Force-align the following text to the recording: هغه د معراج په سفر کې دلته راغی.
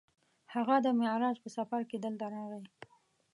هغه 0.53 0.75
د 0.85 0.87
معراج 0.99 1.35
په 1.43 1.49
سفر 1.57 1.81
کې 1.89 1.97
دلته 2.05 2.25
راغی. 2.33 2.63